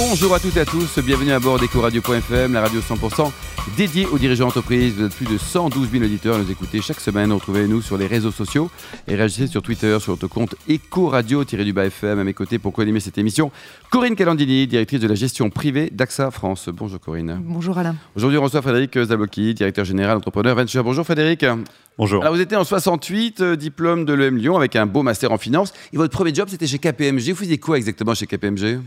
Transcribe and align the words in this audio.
Bonjour 0.00 0.32
à 0.32 0.38
toutes 0.38 0.56
et 0.56 0.60
à 0.60 0.64
tous, 0.64 1.00
bienvenue 1.00 1.32
à 1.32 1.40
bord 1.40 1.58
d'Ecoradio.fm, 1.58 2.52
la 2.52 2.60
radio 2.60 2.80
100% 2.80 3.32
dédiée 3.76 4.06
aux 4.06 4.16
dirigeants 4.16 4.44
d'entreprise. 4.44 4.94
Vous 4.94 5.04
êtes 5.04 5.12
plus 5.12 5.26
de 5.26 5.36
112 5.36 5.90
000 5.90 6.04
auditeurs 6.04 6.36
à 6.36 6.38
nous 6.38 6.48
écouter 6.48 6.80
chaque 6.80 7.00
semaine. 7.00 7.32
Retrouvez-nous 7.32 7.82
sur 7.82 7.98
les 7.98 8.06
réseaux 8.06 8.30
sociaux 8.30 8.70
et 9.08 9.16
réagissez 9.16 9.48
sur 9.48 9.60
Twitter 9.60 9.98
sur 9.98 10.12
notre 10.12 10.28
compte 10.28 10.54
Ecoradio-FM 10.70 12.16
à 12.16 12.22
mes 12.22 12.32
côtés 12.32 12.60
pour 12.60 12.72
co-animer 12.72 13.00
cette 13.00 13.18
émission. 13.18 13.50
Corinne 13.90 14.14
Calandini, 14.14 14.68
directrice 14.68 15.00
de 15.00 15.08
la 15.08 15.16
gestion 15.16 15.50
privée 15.50 15.90
d'AXA 15.90 16.30
France. 16.30 16.68
Bonjour 16.72 17.00
Corinne. 17.00 17.40
Bonjour 17.42 17.76
Alain. 17.76 17.96
Aujourd'hui, 18.14 18.38
on 18.38 18.44
reçoit 18.44 18.62
Frédéric 18.62 18.96
Zablocki, 19.02 19.52
directeur 19.52 19.84
général 19.84 20.18
entrepreneur 20.18 20.54
Venture. 20.54 20.84
Bonjour 20.84 21.04
Frédéric. 21.04 21.44
Bonjour. 21.98 22.22
Alors 22.22 22.36
vous 22.36 22.40
étiez 22.40 22.56
en 22.56 22.62
68, 22.62 23.40
euh, 23.40 23.56
diplôme 23.56 24.04
de 24.04 24.12
l'EM 24.12 24.36
Lyon 24.36 24.56
avec 24.56 24.76
un 24.76 24.86
beau 24.86 25.02
master 25.02 25.32
en 25.32 25.38
finance. 25.38 25.72
Et 25.92 25.96
votre 25.96 26.16
premier 26.16 26.32
job, 26.32 26.46
c'était 26.48 26.68
chez 26.68 26.78
KPMG. 26.78 27.30
Vous 27.30 27.34
faisiez 27.34 27.58
quoi 27.58 27.76
exactement 27.78 28.14
chez 28.14 28.28
KPMG 28.28 28.78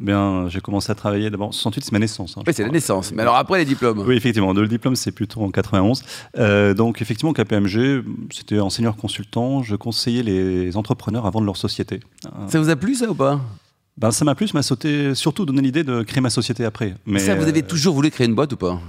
Bien, 0.00 0.48
j'ai 0.48 0.60
commencé 0.60 0.90
à 0.90 0.94
travailler 0.94 1.28
d'abord. 1.30 1.52
68, 1.52 1.84
c'est 1.84 1.92
ma 1.92 1.98
naissance. 1.98 2.36
hein, 2.38 2.42
Oui, 2.46 2.52
c'est 2.54 2.62
la 2.62 2.70
naissance. 2.70 3.12
Mais 3.12 3.22
alors 3.22 3.36
après 3.36 3.58
les 3.58 3.64
diplômes 3.64 3.98
Oui, 4.06 4.16
effectivement. 4.16 4.52
Le 4.52 4.66
diplôme, 4.66 4.96
c'est 4.96 5.12
plutôt 5.12 5.42
en 5.42 5.50
91. 5.50 6.02
Euh, 6.38 6.72
donc, 6.74 7.02
effectivement, 7.02 7.32
KPMG, 7.32 8.02
c'était 8.32 8.58
enseignant 8.58 8.92
consultant. 8.94 9.62
Je 9.62 9.76
conseillais 9.76 10.22
les 10.22 10.76
entrepreneurs 10.76 11.26
à 11.26 11.30
vendre 11.30 11.44
leur 11.46 11.56
société. 11.58 12.00
Euh, 12.26 12.48
Ça 12.48 12.58
vous 12.58 12.70
a 12.70 12.76
plu 12.76 12.94
ça 12.94 13.10
ou 13.10 13.14
pas? 13.14 13.40
Ben, 13.98 14.10
ça 14.10 14.24
m'a 14.24 14.34
plu, 14.34 14.48
ça 14.48 14.54
m'a 14.56 14.62
sauté, 14.62 15.14
surtout 15.14 15.44
donné 15.44 15.60
l'idée 15.60 15.84
de 15.84 16.02
créer 16.02 16.22
ma 16.22 16.30
société 16.30 16.64
après. 16.64 16.94
Mais 17.04 17.18
Ça, 17.18 17.34
vous 17.34 17.46
avez 17.46 17.62
euh, 17.62 17.66
toujours 17.66 17.94
voulu 17.94 18.10
créer 18.10 18.26
une 18.26 18.34
boîte 18.34 18.54
ou 18.54 18.56
pas? 18.56 18.80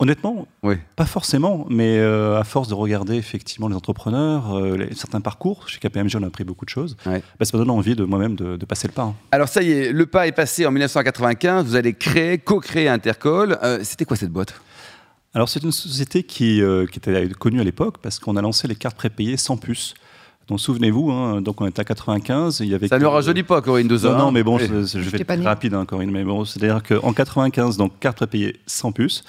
Honnêtement, 0.00 0.46
Oui. 0.62 0.76
pas 0.94 1.06
forcément, 1.06 1.66
mais 1.68 1.98
euh, 1.98 2.38
à 2.38 2.44
force 2.44 2.68
de 2.68 2.74
regarder 2.74 3.16
effectivement 3.16 3.66
les 3.68 3.74
entrepreneurs, 3.74 4.56
euh, 4.56 4.76
les- 4.76 4.94
certains 4.94 5.20
parcours, 5.20 5.68
chez 5.68 5.78
KPMG, 5.80 6.14
on 6.16 6.22
a 6.22 6.28
appris 6.28 6.44
beaucoup 6.44 6.64
de 6.64 6.70
choses. 6.70 6.96
Ouais. 7.04 7.20
Ça 7.42 7.56
m'a 7.56 7.64
donné 7.64 7.76
envie 7.76 7.96
de 7.96 8.04
moi-même 8.04 8.36
de, 8.36 8.56
de 8.56 8.64
passer 8.64 8.86
le 8.86 8.92
pas. 8.94 9.02
hein. 9.02 9.14
Alors 9.32 9.48
ça 9.48 9.60
y 9.62 9.72
est, 9.72 9.92
le 9.92 10.06
pas 10.06 10.26
est 10.28 10.32
passé 10.32 10.66
en 10.66 10.70
1995. 10.70 11.64
Vous 11.66 11.74
allez 11.76 11.94
créer, 11.94 12.38
co-créer 12.38 12.88
Intercol. 12.88 13.58
Euh, 13.62 13.80
C'était 13.82 14.04
quoi 14.04 14.16
cette 14.16 14.30
boîte? 14.30 14.54
Alors, 15.34 15.48
c'est 15.48 15.62
une 15.62 15.72
société 15.72 16.22
qui, 16.22 16.62
euh, 16.62 16.86
qui 16.86 16.98
était 16.98 17.28
connue 17.38 17.60
à 17.60 17.64
l'époque 17.64 17.96
parce 18.00 18.18
qu'on 18.18 18.36
a 18.36 18.42
lancé 18.42 18.66
les 18.66 18.74
cartes 18.74 18.96
prépayées 18.96 19.36
sans 19.36 19.56
puce. 19.58 19.94
Donc, 20.48 20.60
souvenez-vous, 20.60 21.10
hein, 21.10 21.42
donc 21.42 21.60
on 21.60 21.66
était 21.66 21.80
à 21.80 21.84
95, 21.84 22.60
il 22.60 22.68
y 22.68 22.74
avait. 22.74 22.88
Ça 22.88 22.98
ne 22.98 23.04
rajeunit 23.04 23.42
pas, 23.42 23.60
Corinne 23.60 23.86
Doza. 23.86 24.12
Non, 24.12 24.18
non, 24.18 24.28
hein 24.28 24.32
mais 24.32 24.42
bon, 24.42 24.56
Oui. 24.56 24.66
je, 24.66 24.84
je 24.86 25.10
vais 25.10 25.18
être 25.20 25.26
très 25.26 25.42
rapide, 25.42 25.74
hein, 25.74 25.84
Corinne. 25.84 26.10
Mais 26.10 26.24
bon, 26.24 26.44
c'est-à-dire 26.46 26.82
qu'en 26.82 27.12
95, 27.12 27.76
donc 27.76 27.98
carte 28.00 28.16
prépayée 28.16 28.56
sans 28.66 28.90
puce, 28.92 29.24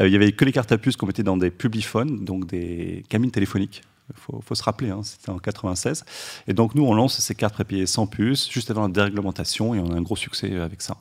euh, 0.00 0.06
il 0.06 0.12
y 0.12 0.16
avait 0.16 0.30
que 0.32 0.44
les 0.44 0.52
cartes 0.52 0.70
à 0.70 0.78
puce 0.78 0.96
qu'on 0.96 1.06
mettait 1.06 1.24
dans 1.24 1.36
des 1.36 1.50
publiphones, 1.50 2.24
donc 2.24 2.46
des 2.46 3.04
cabines 3.08 3.30
téléphoniques. 3.32 3.82
Il 4.12 4.20
faut, 4.20 4.40
faut 4.44 4.54
se 4.56 4.62
rappeler, 4.62 4.90
hein, 4.90 5.00
c'était 5.04 5.30
en 5.30 5.38
96. 5.38 6.04
Et 6.48 6.52
donc, 6.52 6.74
nous, 6.74 6.84
on 6.84 6.94
lance 6.94 7.18
ces 7.18 7.34
cartes 7.34 7.54
prépayées 7.54 7.86
sans 7.86 8.06
puce, 8.06 8.48
juste 8.50 8.70
avant 8.70 8.82
la 8.82 8.88
déréglementation, 8.88 9.74
et 9.74 9.78
on 9.80 9.92
a 9.92 9.96
un 9.96 10.02
gros 10.02 10.16
succès 10.16 10.56
avec 10.56 10.82
ça. 10.82 10.96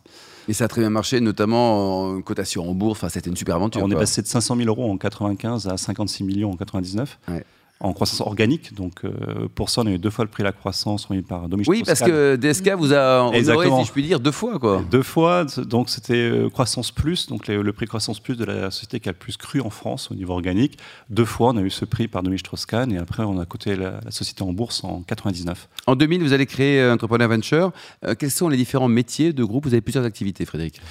Et 0.47 0.53
ça 0.53 0.66
a 0.66 0.67
très 0.67 0.81
bien 0.81 0.90
marché, 0.90 1.20
notamment 1.20 2.06
en 2.08 2.22
cotation 2.22 2.67
en 2.67 2.73
bourse. 2.73 3.00
Enfin, 3.00 3.09
c'était 3.09 3.30
une 3.30 3.36
super 3.36 3.56
aventure. 3.56 3.81
on 3.84 3.90
est 3.92 3.95
passé 3.95 4.22
de 4.23 4.28
500 4.28 4.56
000 4.56 4.67
euros 4.67 4.92
en 4.92 4.97
95 4.97 5.67
à 5.67 5.78
56 5.78 6.23
millions 6.23 6.52
en 6.52 6.56
99. 6.56 7.20
Ouais. 7.28 7.44
En 7.81 7.94
croissance 7.94 8.19
organique, 8.19 8.73
donc 8.73 9.05
euh, 9.05 9.47
pour 9.55 9.69
ça 9.69 9.83
on 9.83 9.85
a 9.88 9.91
eu 9.91 9.97
deux 9.97 10.09
fois 10.09 10.25
le 10.25 10.30
prix 10.30 10.44
de 10.44 10.47
la 10.47 10.52
croissance 10.52 11.05
remis 11.05 11.22
par 11.22 11.47
Dominique 11.47 11.69
Oui, 11.69 11.83
parce 11.85 12.02
que 12.02 12.35
DSK 12.35 12.72
vous 12.73 12.94
a 12.94 13.22
honoré, 13.33 13.69
si 13.69 13.85
je 13.85 13.91
puis 13.94 14.03
dire, 14.03 14.19
deux 14.19 14.33
fois. 14.33 14.59
quoi. 14.59 14.83
Deux 14.91 15.02
fois, 15.02 15.45
donc 15.66 15.89
c'était 15.89 16.13
euh, 16.16 16.50
Croissance 16.50 16.91
Plus, 16.91 17.27
donc 17.27 17.47
le, 17.47 17.61
le 17.61 17.72
prix 17.72 17.85
Croissance 17.85 18.19
Plus 18.19 18.35
de 18.35 18.44
la 18.44 18.69
société 18.69 19.00
qui 19.00 19.07
a 19.07 19.13
le 19.13 19.17
plus 19.17 19.38
cru 19.38 19.61
en 19.61 19.69
France 19.69 20.09
au 20.11 20.16
niveau 20.16 20.33
organique. 20.33 20.77
Deux 21.09 21.23
fois, 21.23 21.52
on 21.53 21.57
a 21.57 21.61
eu 21.61 21.69
ce 21.69 21.85
prix 21.85 22.09
par 22.09 22.22
Dominique 22.22 22.45
Strauss-Kahn 22.45 22.91
et 22.91 22.97
après 22.97 23.23
on 23.23 23.39
a 23.39 23.45
coté 23.45 23.77
la, 23.77 24.02
la 24.03 24.11
société 24.11 24.44
en 24.44 24.52
bourse 24.52 24.83
en 24.83 25.02
99. 25.03 25.69
En 25.88 25.95
2000, 25.95 26.22
vous 26.22 26.33
allez 26.33 26.47
créer 26.47 26.81
euh, 26.81 26.94
Entrepreneur 26.94 27.30
Venture. 27.30 27.72
Euh, 28.05 28.13
quels 28.13 28.31
sont 28.31 28.50
les 28.50 28.57
différents 28.57 28.89
métiers 28.89 29.31
de 29.31 29.44
groupe? 29.45 29.66
Vous 29.66 29.73
avez 29.73 29.79
plusieurs 29.81 30.03
activités, 30.03 30.44
Frédéric. 30.44 30.81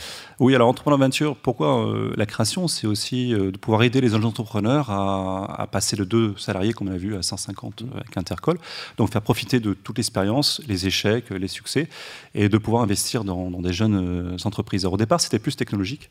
Oui, 0.41 0.55
alors 0.55 0.69
Entrepreneur 0.71 0.99
Venture, 0.99 1.37
pourquoi 1.37 1.87
euh, 1.87 2.15
la 2.17 2.25
création? 2.25 2.67
C'est 2.67 2.87
aussi 2.87 3.29
de 3.31 3.51
pouvoir 3.59 3.83
aider 3.83 4.01
les 4.01 4.15
entrepreneurs 4.15 4.91
à, 4.91 5.61
à 5.61 5.67
passer 5.67 5.95
de 5.97 6.05
deux 6.05 6.33
salariés, 6.39 6.73
comme 6.79 6.89
on 6.89 6.93
l'a 6.93 6.97
vu, 6.97 7.17
à 7.17 7.23
150 7.23 7.83
euh, 7.83 7.87
avec 7.97 8.17
Intercol. 8.17 8.59
Donc 8.97 9.11
faire 9.13 9.23
profiter 9.23 9.59
de 9.59 9.75
toute 9.75 9.99
l'expérience, 9.99 10.63
les 10.69 10.87
échecs, 10.87 11.31
les 11.31 11.49
succès, 11.49 11.89
et 12.35 12.49
de 12.49 12.59
pouvoir 12.59 12.83
investir 12.83 13.25
dans, 13.25 13.51
dans 13.51 13.61
des 13.61 13.73
jeunes 13.73 14.35
euh, 14.35 14.37
entreprises. 14.45 14.85
Alors, 14.85 14.95
au 14.95 14.99
départ, 14.99 15.21
c'était 15.21 15.41
plus 15.41 15.57
technologique. 15.57 16.11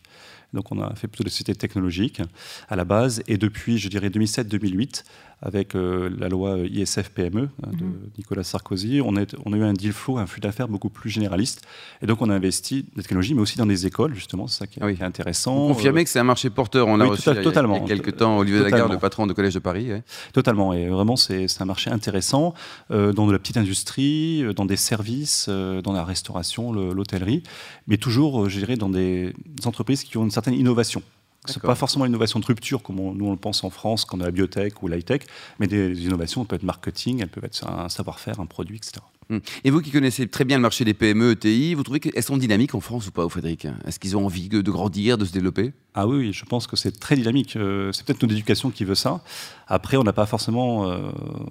Donc 0.53 0.71
on 0.71 0.81
a 0.81 0.93
fait 0.95 1.07
plutôt 1.07 1.23
des 1.23 1.29
sociétés 1.29 1.55
technologiques 1.55 2.21
à 2.69 2.75
la 2.75 2.85
base, 2.85 3.21
et 3.27 3.37
depuis, 3.37 3.77
je 3.77 3.89
dirais, 3.89 4.09
2007-2008, 4.09 5.03
avec 5.41 5.75
euh, 5.75 6.09
la 6.17 6.29
loi 6.29 6.57
ISF 6.59 7.09
PME 7.09 7.49
hein, 7.63 7.69
de 7.73 7.85
Nicolas 8.17 8.43
Sarkozy, 8.43 9.01
on, 9.03 9.15
est, 9.15 9.35
on 9.45 9.53
a 9.53 9.57
eu 9.57 9.63
un 9.63 9.73
deal 9.73 9.93
flow, 9.93 10.17
un 10.17 10.25
flux 10.25 10.41
d'affaires 10.41 10.67
beaucoup 10.67 10.89
plus 10.89 11.09
généraliste. 11.11 11.61
Et 12.01 12.07
donc 12.07 12.21
on 12.23 12.29
a 12.29 12.33
investi 12.35 12.83
dans 12.83 12.89
la 12.97 13.03
technologie, 13.03 13.33
mais 13.35 13.41
aussi 13.41 13.57
dans 13.57 13.65
des 13.67 13.85
écoles, 13.85 14.15
justement, 14.15 14.47
c'est 14.47 14.57
ça 14.59 14.67
qui 14.67 14.79
est, 14.79 14.83
Ah 14.83 14.87
oui. 14.87 14.95
qui 14.95 15.01
est 15.01 15.05
intéressant. 15.05 15.67
Confirmez 15.67 16.03
que 16.03 16.09
c'est 16.09 16.19
un 16.19 16.23
marché 16.23 16.49
porteur. 16.49 16.87
On 16.87 16.99
a 16.99 17.03
oui, 17.03 17.11
reçu 17.11 17.29
il 17.29 17.35
y 17.35 17.37
a- 17.37 17.43
totalement. 17.43 17.75
il 17.75 17.81
y 17.81 17.85
a 17.85 17.87
quelques 17.87 18.17
temps 18.17 18.37
Olivier 18.39 18.61
Lagarde, 18.63 18.91
le 18.91 18.97
patron 18.97 19.27
de 19.27 19.33
Collège 19.33 19.53
de 19.53 19.59
Paris. 19.59 19.91
ouais. 19.91 20.03
Totalement, 20.33 20.73
et 20.73 20.87
vraiment 20.87 21.15
c'est 21.15 21.45
un 21.59 21.65
marché 21.65 21.91
intéressant 21.91 22.53
euh, 22.91 23.13
dans 23.13 23.27
de 23.27 23.31
la 23.31 23.37
petite 23.39 23.57
industrie, 23.57 24.43
euh, 24.43 24.53
dans 24.53 24.65
des 24.65 24.75
services, 24.77 25.45
euh, 25.49 25.81
dans 25.83 25.93
la 25.93 26.03
restauration, 26.03 26.71
le- 26.71 26.93
l'hôtellerie, 26.93 27.43
mais 27.87 27.97
toujours, 27.97 28.43
euh, 28.45 28.49
je 28.49 28.57
dirais, 28.57 28.75
dans 28.75 28.89
des 28.89 29.33
entreprises 29.65 30.03
qui 30.03 30.17
ont 30.17 30.23
une 30.23 30.31
certaine 30.31 30.55
innovation. 30.55 31.03
Ce 31.47 31.53
n'est 31.59 31.61
pas 31.61 31.75
forcément 31.75 32.05
l'innovation 32.05 32.39
de 32.39 32.45
rupture 32.45 32.83
comme 32.83 32.99
on- 32.99 33.13
nous 33.13 33.25
on 33.27 33.31
le 33.31 33.37
pense 33.37 33.63
en 33.63 33.69
France, 33.69 34.05
quand 34.05 34.17
on 34.17 34.21
a 34.21 34.25
la 34.25 34.31
biotech 34.31 34.81
ou 34.83 34.87
l'high-tech, 34.87 35.21
mais 35.59 35.67
des 35.67 36.03
innovations, 36.05 36.41
elles 36.41 36.47
peuvent 36.47 36.57
être 36.57 36.63
marketing, 36.63 37.21
elles 37.21 37.29
peuvent 37.29 37.45
être 37.45 37.67
un 37.67 37.89
savoir-faire, 37.89 38.39
un 38.39 38.45
produit, 38.45 38.77
etc. 38.77 38.93
Hum. 39.29 39.41
Et 39.65 39.71
vous 39.71 39.81
qui 39.81 39.91
connaissez 39.91 40.25
très 40.29 40.45
bien 40.45 40.55
le 40.55 40.61
marché 40.61 40.85
des 40.85 40.93
PME, 40.93 41.31
ETI, 41.33 41.73
vous 41.73 41.83
trouvez 41.83 41.99
qu'elles 41.99 42.23
sont 42.23 42.37
dynamiques 42.37 42.73
en 42.75 42.79
France 42.79 43.07
ou 43.07 43.11
pas, 43.11 43.27
Frédéric? 43.27 43.67
Est-ce 43.85 43.99
qu'ils 43.99 44.15
ont 44.15 44.25
envie 44.25 44.47
de 44.47 44.61
grandir, 44.61 45.17
de 45.17 45.25
se 45.25 45.33
développer? 45.33 45.73
Ah 45.95 46.07
oui, 46.07 46.17
oui, 46.17 46.33
je 46.33 46.45
pense 46.45 46.65
que 46.65 46.77
c'est 46.77 46.97
très 46.97 47.17
dynamique. 47.17 47.57
Euh, 47.57 47.91
c'est 47.91 48.05
peut-être 48.05 48.21
notre 48.21 48.33
éducation 48.33 48.69
qui 48.71 48.85
veut 48.85 48.95
ça. 48.95 49.21
Après, 49.67 49.97
on 49.97 50.03
n'a 50.03 50.13
pas 50.13 50.25
forcément 50.27 50.89
euh, 50.89 51.09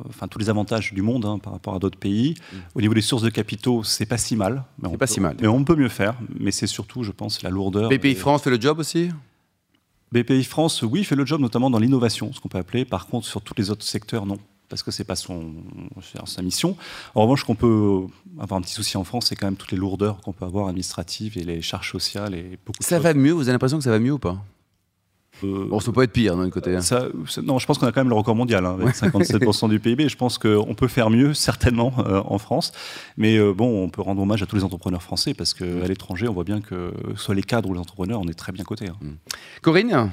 enfin, 0.09 0.27
tous 0.27 0.39
les 0.39 0.49
avantages 0.49 0.95
du 0.95 1.03
monde 1.03 1.27
hein, 1.27 1.39
par 1.39 1.53
rapport 1.53 1.75
à 1.75 1.78
d'autres 1.78 1.99
pays. 1.99 2.34
Au 2.75 2.81
niveau 2.81 2.95
des 2.95 3.03
sources 3.03 3.23
de 3.23 3.28
capitaux, 3.28 3.84
c'est 3.84 4.07
pas 4.07 4.17
si 4.17 4.37
mal. 4.37 4.65
C'est 4.83 4.91
pas 4.93 4.99
peut- 5.07 5.07
si 5.13 5.21
mal. 5.21 5.37
Mais 5.43 5.47
on 5.49 5.63
peut 5.63 5.77
mieux 5.77 5.91
faire. 5.91 6.15
Mais 6.41 6.53
c'est 6.53 6.67
surtout, 6.67 7.03
je 7.03 7.13
pense, 7.13 7.43
la 7.43 7.51
lourdeur. 7.51 7.91
BPI 7.91 8.15
France 8.15 8.43
fait 8.43 8.51
le 8.51 8.59
job 8.61 8.78
aussi? 8.78 9.11
BPI 10.12 10.44
France, 10.44 10.83
oui, 10.83 11.05
fait 11.05 11.17
le 11.17 11.27
job 11.27 11.41
notamment 11.41 11.71
dans 11.71 11.78
l'innovation, 11.78 12.33
ce 12.33 12.41
qu'on 12.41 12.49
peut 12.49 12.59
appeler. 12.59 12.84
Par 12.84 13.06
contre, 13.06 13.27
sur 13.27 13.43
tous 13.43 13.55
les 13.56 13.71
autres 13.71 13.84
secteurs, 13.84 14.27
non. 14.27 14.39
Parce 14.69 14.83
que 14.83 14.91
c'est 14.91 15.05
pas 15.05 15.15
son, 15.15 15.55
sa 16.25 16.43
mission. 16.43 16.77
En 17.15 17.22
revanche, 17.22 17.44
qu'on 17.44 17.55
peut 17.55 18.06
avoir 18.39 18.59
un 18.59 18.62
petit 18.62 18.72
souci 18.72 18.97
en 18.97 19.05
France, 19.05 19.27
c'est 19.28 19.37
quand 19.37 19.47
même 19.47 19.56
toutes 19.56 19.71
les 19.71 19.78
lourdeurs 19.78 20.21
qu'on 20.22 20.33
peut 20.33 20.45
avoir 20.45 20.66
administratives 20.66 21.39
et 21.39 21.45
les 21.45 21.62
charges 21.62 21.93
sociales 21.93 22.34
et 22.34 22.59
beaucoup 22.66 22.83
Ça 22.83 22.99
va 22.99 23.15
mieux 23.15 23.33
Vous 23.33 23.43
avez 23.43 23.53
l'impression 23.53 23.78
que 23.78 23.84
ça 23.84 23.91
va 23.91 24.00
mieux 24.00 24.12
ou 24.12 24.19
pas? 24.19 24.43
Euh, 25.44 25.66
Bon, 25.69 25.80
ça 25.80 25.86
peut 25.86 25.92
pas 25.92 26.04
être 26.04 26.12
pire 26.12 26.36
d'un 26.36 26.48
côté. 26.50 26.74
hein. 26.76 26.80
Ça- 26.80 27.06
ça- 27.28 27.42
non, 27.42 27.58
je 27.58 27.66
pense 27.66 27.78
qu'on 27.78 27.86
a 27.86 27.92
quand 27.92 28.00
même 28.00 28.08
le 28.08 28.14
record 28.14 28.34
mondial, 28.34 28.64
hein, 28.64 28.76
avec 28.80 28.94
57% 28.94 29.69
du 29.69 29.78
PIB. 29.80 30.08
Je 30.08 30.16
pense 30.16 30.38
qu'on 30.38 30.74
peut 30.74 30.88
faire 30.88 31.10
mieux, 31.10 31.34
certainement, 31.34 31.92
euh, 31.98 32.22
en 32.24 32.38
France. 32.38 32.72
Mais 33.16 33.36
euh, 33.38 33.52
bon, 33.52 33.84
on 33.84 33.88
peut 33.88 34.02
rendre 34.02 34.22
hommage 34.22 34.42
à 34.42 34.47
tous 34.47 34.56
les 34.56 34.64
entrepreneurs 34.64 35.02
français, 35.02 35.34
parce 35.34 35.52
qu'à 35.54 35.64
l'étranger, 35.86 36.28
on 36.28 36.32
voit 36.32 36.44
bien 36.44 36.60
que, 36.60 36.92
soit 37.16 37.34
les 37.34 37.42
cadres 37.42 37.69
ou 37.69 37.74
les 37.74 37.80
entrepreneurs, 37.80 38.20
on 38.20 38.28
est 38.28 38.34
très 38.34 38.52
bien 38.52 38.64
cotés. 38.64 38.88
hein. 38.88 38.97
Corinne 39.62 40.10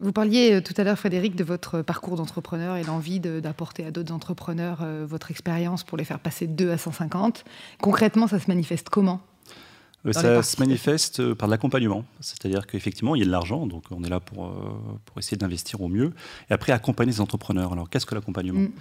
Vous 0.00 0.12
parliez 0.12 0.54
euh, 0.56 0.60
tout 0.60 0.74
à 0.76 0.84
l'heure, 0.84 0.98
Frédéric, 0.98 1.36
de 1.36 1.44
votre 1.44 1.80
parcours 1.82 2.16
d'entrepreneur 2.16 2.76
et 2.76 2.84
l'envie 2.84 3.18
de- 3.20 3.40
d'apporter 3.40 3.84
à 3.86 3.90
d'autres 3.90 4.12
entrepreneurs 4.12 4.80
euh, 4.82 5.06
votre 5.08 5.30
expérience 5.30 5.84
pour 5.84 5.96
les 5.96 6.04
faire 6.04 6.18
passer 6.18 6.46
de 6.46 6.52
2 6.52 6.70
à 6.70 6.76
150. 6.76 7.44
Concrètement, 7.80 8.26
ça 8.26 8.38
se 8.38 8.48
manifeste 8.48 8.88
comment? 8.90 9.20
Ça 10.12 10.42
se 10.42 10.60
manifeste 10.60 11.20
euh, 11.20 11.34
par 11.34 11.48
de 11.48 11.52
l'accompagnement. 11.52 12.04
C'est-à-dire 12.20 12.66
qu'effectivement, 12.66 13.14
il 13.14 13.20
y 13.20 13.22
a 13.22 13.26
de 13.26 13.30
l'argent, 13.30 13.66
donc 13.66 13.84
on 13.90 14.04
est 14.04 14.08
là 14.08 14.20
pour, 14.20 14.46
euh, 14.46 14.50
pour 15.04 15.18
essayer 15.18 15.36
d'investir 15.36 15.80
au 15.80 15.88
mieux. 15.88 16.12
Et 16.50 16.52
après, 16.52 16.72
accompagner 16.72 17.12
les 17.12 17.20
entrepreneurs. 17.20 17.72
Alors, 17.72 17.88
qu'est-ce 17.88 18.06
que 18.06 18.14
l'accompagnement 18.14 18.56
Mm. 18.66 18.72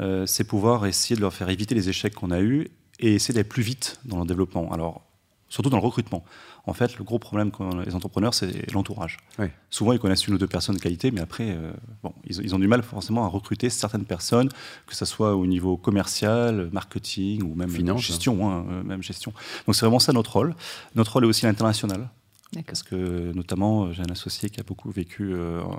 Euh, 0.00 0.26
C'est 0.26 0.44
pouvoir 0.44 0.86
essayer 0.86 1.16
de 1.16 1.20
leur 1.20 1.32
faire 1.32 1.48
éviter 1.48 1.74
les 1.74 1.88
échecs 1.88 2.14
qu'on 2.14 2.30
a 2.30 2.40
eus 2.40 2.68
et 2.98 3.14
essayer 3.14 3.34
d'aller 3.34 3.48
plus 3.48 3.62
vite 3.62 4.00
dans 4.04 4.16
leur 4.16 4.26
développement. 4.26 4.72
Alors, 4.72 5.02
surtout 5.50 5.68
dans 5.68 5.76
le 5.76 5.82
recrutement. 5.84 6.24
En 6.66 6.72
fait, 6.72 6.96
le 6.96 7.04
gros 7.04 7.18
problème 7.18 7.50
qu'ont 7.50 7.80
les 7.80 7.94
entrepreneurs, 7.94 8.32
c'est 8.32 8.72
l'entourage. 8.72 9.18
Oui. 9.38 9.46
Souvent, 9.68 9.92
ils 9.92 9.98
connaissent 9.98 10.26
une 10.26 10.34
ou 10.34 10.38
deux 10.38 10.46
personnes 10.46 10.76
de 10.76 10.80
qualité, 10.80 11.10
mais 11.10 11.20
après, 11.20 11.50
euh, 11.50 11.72
bon, 12.02 12.14
ils, 12.24 12.40
ils 12.42 12.54
ont 12.54 12.58
du 12.58 12.68
mal 12.68 12.82
forcément 12.82 13.24
à 13.24 13.28
recruter 13.28 13.68
certaines 13.68 14.04
personnes, 14.06 14.48
que 14.86 14.94
ce 14.96 15.04
soit 15.04 15.34
au 15.36 15.44
niveau 15.46 15.76
commercial, 15.76 16.70
marketing 16.72 17.42
ou 17.42 17.54
même 17.54 17.68
Finance, 17.68 18.00
gestion. 18.00 18.48
hein, 18.50 18.64
euh, 18.70 18.82
même 18.82 19.02
gestion. 19.02 19.32
Donc, 19.66 19.74
c'est 19.74 19.84
vraiment 19.84 19.98
ça 19.98 20.12
notre 20.12 20.32
rôle. 20.32 20.54
Notre 20.94 21.12
rôle 21.14 21.24
est 21.24 21.28
aussi 21.28 21.46
international. 21.46 22.08
Parce 22.66 22.82
que 22.82 23.32
notamment, 23.32 23.92
j'ai 23.92 24.02
un 24.02 24.10
associé 24.10 24.50
qui 24.50 24.60
a 24.60 24.64
beaucoup 24.64 24.90
vécu 24.90 25.34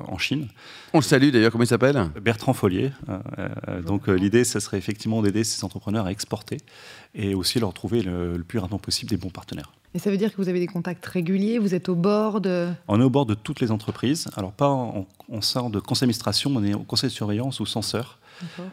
en 0.08 0.18
Chine. 0.18 0.48
On 0.94 1.00
le 1.00 1.04
salue 1.04 1.30
d'ailleurs, 1.30 1.52
comment 1.52 1.66
il 1.66 1.68
s'appelle? 1.68 2.10
Bertrand 2.22 2.54
Follier. 2.54 2.92
donc 3.86 4.08
l'idée, 4.08 4.46
ce 4.46 4.60
serait 4.60 4.78
effectivement 4.78 5.22
d'aider 5.22 5.44
ces 5.44 5.64
entrepreneurs 5.66 6.06
à 6.06 6.12
exporter 6.12 6.58
et 7.14 7.36
aussi 7.36 7.60
leur 7.60 7.74
trouver 7.74 8.02
le, 8.02 8.38
le 8.38 8.44
plus 8.44 8.60
rapidement 8.60 8.80
possible 8.80 9.10
des 9.10 9.18
bons 9.18 9.30
partenaires. 9.30 9.72
Et 9.94 10.00
ça 10.00 10.10
veut 10.10 10.18
dire 10.18 10.32
que 10.32 10.38
vous 10.38 10.48
avez 10.48 10.60
des 10.60 10.68
contacts 10.68 11.06
réguliers, 11.06 11.60
vous 11.60 11.76
êtes 11.76 11.90
au 11.90 11.96
bord 11.96 12.40
de... 12.40 12.70
On 12.88 13.02
est 13.02 13.04
au 13.04 13.10
bord 13.10 13.26
de 13.26 13.34
toutes 13.34 13.60
les 13.60 13.72
entreprises. 13.72 14.30
Alors 14.36 14.54
pas 14.54 14.70
en, 14.70 15.06
sort 15.42 15.70
de 15.70 15.80
conseil 15.80 16.06
d'administration, 16.06 16.52
on 16.56 16.64
est 16.64 16.74
au 16.74 16.84
conseil 16.84 17.10
de 17.10 17.14
surveillance 17.14 17.60
ou 17.60 17.66
censeur. 17.66 18.20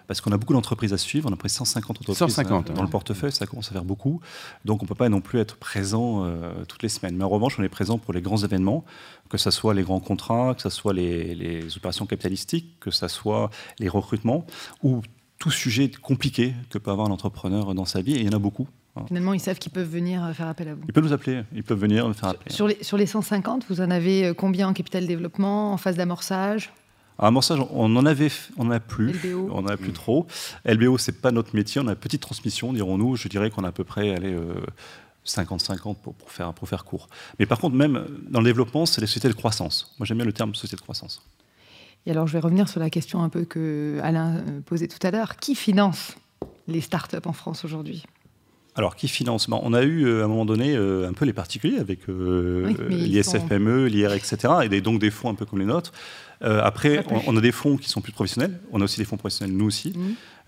Parce 0.07 0.21
qu'on 0.21 0.33
a 0.33 0.37
beaucoup 0.37 0.53
d'entreprises 0.53 0.93
à 0.93 0.99
suivre, 0.99 1.29
on 1.31 1.33
a 1.33 1.37
près 1.37 1.49
de 1.49 1.53
150 1.53 1.91
entreprises 2.01 2.19
150, 2.19 2.73
dans 2.73 2.83
le 2.83 2.89
portefeuille, 2.89 3.33
ça 3.33 3.47
commence 3.47 3.69
à 3.71 3.73
faire 3.73 3.85
beaucoup. 3.85 4.21
Donc 4.65 4.83
on 4.83 4.85
ne 4.85 4.89
peut 4.89 4.95
pas 4.95 5.09
non 5.09 5.21
plus 5.21 5.39
être 5.39 5.57
présent 5.57 6.25
euh, 6.25 6.65
toutes 6.67 6.83
les 6.83 6.89
semaines. 6.89 7.17
Mais 7.17 7.25
en 7.25 7.29
revanche, 7.29 7.59
on 7.59 7.63
est 7.63 7.69
présent 7.69 7.99
pour 7.99 8.13
les 8.13 8.21
grands 8.21 8.39
événements, 8.39 8.85
que 9.29 9.39
ce 9.39 9.51
soit 9.51 9.75
les 9.75 9.83
grands 9.83 10.01
contrats, 10.01 10.55
que 10.55 10.63
ce 10.63 10.71
soit 10.71 10.93
les, 10.93 11.35
les 11.35 11.77
opérations 11.77 12.07
capitalistiques, 12.07 12.79
que 12.81 12.91
ce 12.91 13.09
soit 13.09 13.51
les 13.79 13.89
recrutements, 13.89 14.47
ou 14.83 15.03
tout 15.39 15.51
sujet 15.51 15.91
compliqué 15.91 16.55
que 16.71 16.79
peut 16.79 16.91
avoir 16.91 17.07
un 17.07 17.13
entrepreneur 17.13 17.75
dans 17.75 17.85
sa 17.85 18.03
vie, 18.03 18.15
et 18.15 18.21
il 18.21 18.27
y 18.27 18.29
en 18.29 18.37
a 18.37 18.41
beaucoup. 18.41 18.69
Finalement, 19.07 19.33
ils 19.33 19.41
savent 19.41 19.59
qu'ils 19.59 19.73
peuvent 19.73 19.89
venir 19.89 20.25
euh, 20.25 20.33
faire 20.33 20.49
appel 20.49 20.69
à 20.69 20.75
vous. 20.75 20.83
Ils 20.89 20.93
peuvent 20.93 21.05
nous 21.05 21.13
appeler, 21.13 21.43
ils 21.55 21.63
peuvent 21.63 21.79
venir 21.79 22.13
faire. 22.17 22.35
Sur 22.49 22.67
les, 22.67 22.83
sur 22.83 22.97
les 22.97 23.07
150, 23.07 23.67
vous 23.69 23.81
en 23.81 23.91
avez 23.91 24.27
euh, 24.27 24.35
combien 24.35 24.69
en 24.69 24.73
capital 24.73 25.07
développement, 25.07 25.73
en 25.73 25.77
phase 25.77 25.97
d'amorçage? 25.97 26.73
Amorçage, 27.19 27.59
on 27.71 27.97
en 27.97 28.07
avait, 28.07 28.31
on 28.57 28.69
en 28.69 28.71
a 28.71 28.81
plus, 28.81 29.13
LBO. 29.13 29.51
on 29.53 29.59
en 29.59 29.67
a 29.67 29.77
plus 29.77 29.93
trop. 29.93 30.27
LBO, 30.65 30.99
c'est 30.99 31.21
pas 31.21 31.33
notre 31.33 31.57
métier, 31.57 31.81
on 31.81 31.89
a 31.89 31.91
une 31.91 31.97
petite 31.97 32.23
transmission, 32.23 32.73
dirons-nous. 32.73 33.17
Je 33.17 33.29
dirais 33.29 33.51
qu'on 33.51 33.65
a 33.65 33.69
à 33.69 33.73
peu 33.73 33.85
près, 33.85 34.15
allez, 34.15 34.37
50-50 35.29 35.97
pour, 35.97 36.15
pour, 36.15 36.31
faire, 36.31 36.53
pour 36.53 36.69
faire 36.69 36.85
court. 36.85 37.09
Mais 37.39 37.47
par 37.47 37.59
contre, 37.59 37.77
même 37.77 38.07
dans 38.29 38.41
le 38.41 38.45
développement, 38.45 38.87
c'est 38.87 39.01
les 39.01 39.07
sociétés 39.07 39.29
de 39.29 39.35
croissance. 39.35 39.95
Moi, 39.99 40.07
j'aime 40.07 40.19
bien 40.19 40.27
le 40.27 40.33
terme 40.33 40.55
société 40.55 40.77
de 40.77 40.81
croissance. 40.81 41.23
Et 42.07 42.11
alors, 42.11 42.27
je 42.27 42.33
vais 42.33 42.41
revenir 42.41 42.69
sur 42.69 42.81
la 42.81 42.91
question 42.91 43.23
un 43.23 43.29
peu 43.29 43.45
que 43.45 43.99
Alain 44.03 44.37
euh, 44.37 44.61
posait 44.65 44.89
tout 44.89 45.05
à 45.07 45.11
l'heure. 45.11 45.37
Qui 45.37 45.55
finance 45.55 46.17
les 46.67 46.81
startups 46.81 47.17
en 47.27 47.33
France 47.33 47.65
aujourd'hui? 47.65 48.05
Alors, 48.79 48.95
qui 48.95 49.09
finance? 49.09 49.49
On 49.51 49.75
a 49.75 49.83
eu 49.83 50.07
euh, 50.07 50.23
à 50.23 50.25
un 50.27 50.29
moment 50.29 50.45
donné 50.45 50.77
euh, 50.77 51.09
un 51.09 51.13
peu 51.13 51.25
les 51.25 51.33
particuliers 51.33 51.81
avec 51.81 52.09
euh, 52.09 52.73
l'ISFPME, 52.89 53.87
l'IR, 53.87 54.13
etc. 54.13 54.39
Et 54.71 54.81
donc 54.81 55.01
des 55.01 55.11
fonds 55.11 55.31
un 55.31 55.35
peu 55.35 55.45
comme 55.45 55.59
les 55.59 55.65
nôtres. 55.65 55.91
après, 56.41 57.05
on, 57.27 57.37
a 57.37 57.41
des 57.41 57.51
fonds 57.51 57.77
qui 57.77 57.89
sont 57.89 58.01
plus 58.01 58.13
professionnels. 58.13 58.61
On 58.71 58.81
a 58.81 58.85
aussi 58.85 59.01
des 59.01 59.05
fonds 59.05 59.17
professionnels, 59.17 59.57
nous 59.57 59.67
aussi. 59.67 59.93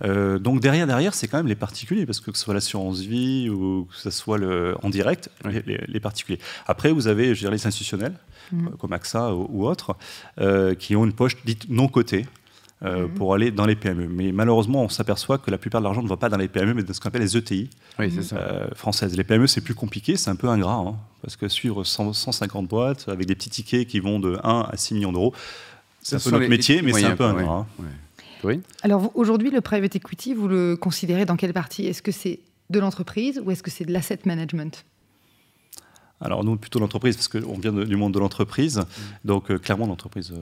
Mmh. 0.00 0.38
donc 0.38 0.60
derrière, 0.60 0.86
derrière, 0.86 1.12
c'est 1.12 1.26
quand 1.26 1.38
même 1.38 1.48
les 1.48 1.56
particuliers, 1.56 2.06
parce 2.06 2.20
que 2.20 2.30
que 2.30 2.38
ce 2.38 2.44
soit 2.44 2.54
l'assurance 2.54 3.00
vie 3.00 3.50
ou 3.50 3.88
que 3.90 3.96
ce 3.96 4.10
soit 4.10 4.38
le, 4.38 4.76
en 4.84 4.90
direct, 4.90 5.28
les, 5.66 6.00
particuliers. 6.00 6.38
Après, 6.68 6.92
vous 6.92 7.08
avez, 7.08 7.34
je 7.34 7.40
dirais, 7.40 7.56
les 7.56 7.66
institutionnels, 7.66 8.14
mmh. 8.52 8.68
comme 8.78 8.92
AXA 8.92 9.34
ou, 9.34 9.48
ou 9.50 9.66
autres, 9.66 9.96
qui 10.78 10.94
ont 10.94 11.04
une 11.04 11.14
poche 11.14 11.34
dite 11.44 11.68
non 11.68 11.88
cotée. 11.88 12.26
Euh, 12.82 13.02
mhm. 13.02 13.10
pour 13.10 13.34
aller 13.34 13.50
dans 13.50 13.66
les 13.66 13.76
PME. 13.76 14.08
Mais 14.08 14.32
malheureusement, 14.32 14.84
on 14.84 14.88
s'aperçoit 14.88 15.36
que 15.36 15.50
la 15.50 15.58
plupart 15.58 15.82
de 15.82 15.84
l'argent 15.84 16.02
ne 16.02 16.08
va 16.08 16.16
pas 16.16 16.30
dans 16.30 16.38
les 16.38 16.48
PME, 16.48 16.72
mais 16.72 16.82
dans 16.82 16.94
ce 16.94 17.00
qu'on 17.00 17.08
appelle 17.08 17.20
les 17.20 17.36
ETI 17.36 17.68
euh, 17.98 18.68
françaises. 18.74 19.14
Les 19.14 19.22
PME, 19.22 19.46
c'est 19.48 19.60
plus 19.60 19.74
compliqué, 19.74 20.16
c'est 20.16 20.30
un 20.30 20.34
peu 20.34 20.48
ingrat, 20.48 20.76
hein, 20.76 20.96
parce 21.20 21.36
que 21.36 21.46
suivre 21.48 21.84
150 21.84 22.66
boîtes 22.68 23.06
avec 23.10 23.26
des 23.26 23.34
petits 23.34 23.50
tickets 23.50 23.86
qui 23.86 24.00
vont 24.00 24.18
de 24.18 24.38
1 24.42 24.68
à 24.72 24.76
6 24.78 24.94
millions 24.94 25.12
d'euros, 25.12 25.34
c'est 26.00 26.16
un 26.16 26.20
peu 26.20 26.30
notre 26.30 26.48
métier, 26.48 26.80
mais 26.80 26.94
c'est 26.94 27.04
un 27.04 27.16
peu 27.16 27.24
ingrat. 27.24 27.66
Hein. 27.80 27.84
Oui. 28.44 28.62
Alors 28.80 29.10
aujourd'hui, 29.14 29.50
le 29.50 29.60
private 29.60 29.96
equity, 29.96 30.32
vous 30.32 30.48
le 30.48 30.74
considérez 30.74 31.26
dans 31.26 31.36
quelle 31.36 31.52
partie? 31.52 31.86
Est-ce 31.86 32.00
que 32.00 32.12
c'est 32.12 32.40
de 32.70 32.80
l'entreprise 32.80 33.42
ou 33.44 33.50
est-ce 33.50 33.62
que 33.62 33.70
c'est 33.70 33.84
de 33.84 33.92
l'asset 33.92 34.20
management? 34.24 34.86
Alors 36.22 36.44
nous, 36.44 36.56
plutôt 36.56 36.78
l'entreprise, 36.78 37.16
parce 37.16 37.28
qu'on 37.28 37.58
vient 37.58 37.72
du 37.72 37.96
monde 37.96 38.14
de 38.14 38.18
l'entreprise. 38.18 38.78
Mm. 38.78 38.84
Donc 39.26 39.50
euh, 39.50 39.58
clairement, 39.58 39.86
l'entreprise, 39.86 40.32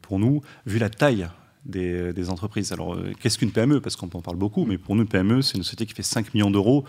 pour 0.00 0.20
nous, 0.20 0.42
vu 0.64 0.78
la 0.78 0.90
taille 0.90 1.26
des, 1.64 2.30
entreprises. 2.30 2.72
Alors, 2.72 2.94
euh, 2.94 3.12
qu'est-ce 3.20 3.38
qu'une 3.38 3.52
PME? 3.52 3.80
Parce 3.80 3.96
qu'on 3.96 4.06
en 4.06 4.20
parle 4.20 4.36
beaucoup, 4.36 4.64
mais 4.64 4.78
pour 4.78 4.96
nous, 4.96 5.06
PME, 5.06 5.42
c'est 5.42 5.56
une 5.56 5.62
société 5.62 5.86
qui 5.86 5.94
fait 5.94 6.02
5 6.02 6.34
millions 6.34 6.50
d'euros 6.50 6.84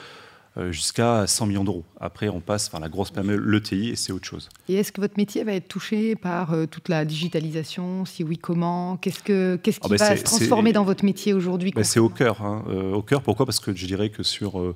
euh, 0.57 0.71
jusqu'à 0.71 1.27
100 1.27 1.45
millions 1.47 1.63
d'euros. 1.63 1.85
Après, 1.99 2.29
on 2.29 2.39
passe 2.39 2.69
par 2.69 2.79
la 2.79 2.89
grosse 2.89 3.11
PME, 3.11 3.35
l'ETI, 3.35 3.89
et 3.89 3.95
c'est 3.95 4.11
autre 4.11 4.25
chose. 4.25 4.49
Et 4.67 4.75
est-ce 4.75 4.91
que 4.91 5.01
votre 5.01 5.15
métier 5.17 5.43
va 5.43 5.53
être 5.53 5.67
touché 5.67 6.15
par 6.15 6.53
euh, 6.53 6.65
toute 6.65 6.89
la 6.89 7.05
digitalisation? 7.05 8.05
Si 8.05 8.23
oui, 8.23 8.37
comment? 8.37 8.97
Qu'est-ce, 8.97 9.23
que, 9.23 9.57
qu'est-ce 9.61 9.79
ah 9.81 9.87
qui 9.87 9.89
bah, 9.91 10.09
va 10.09 10.17
se 10.17 10.23
transformer 10.23 10.73
dans 10.73 10.83
votre 10.83 11.05
métier 11.05 11.33
aujourd'hui? 11.33 11.71
Bah, 11.71 11.83
C'est 11.83 11.99
au 11.99 12.09
cœur. 12.09 12.41
Hein. 12.41 12.63
au 12.93 13.01
cœur, 13.01 13.21
pourquoi? 13.21 13.45
Parce 13.45 13.59
que 13.59 13.75
je 13.75 13.85
dirais 13.85 14.09
que 14.09 14.23
sur... 14.23 14.73